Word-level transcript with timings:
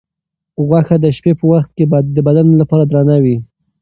غوښه 0.67 0.95
د 1.03 1.05
شپې 1.17 1.31
په 1.39 1.45
وخت 1.51 1.69
کې 1.77 1.85
د 2.15 2.17
بدن 2.27 2.47
لپاره 2.61 2.83
درنه 2.91 3.15
وي. 3.23 3.37